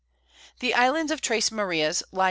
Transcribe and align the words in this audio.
The 0.61 0.73
Islands 0.73 1.11
of 1.11 1.21
Tres 1.21 1.51
Marias 1.51 2.01
lie 2.11 2.19
N. 2.19 2.19